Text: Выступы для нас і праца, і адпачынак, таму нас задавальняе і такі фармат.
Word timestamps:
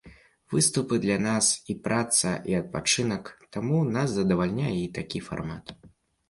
Выступы 0.51 0.95
для 1.03 1.17
нас 1.25 1.49
і 1.73 1.75
праца, 1.87 2.31
і 2.53 2.57
адпачынак, 2.61 3.29
таму 3.57 3.83
нас 3.99 4.09
задавальняе 4.17 4.75
і 4.79 4.91
такі 4.97 5.19
фармат. 5.29 5.77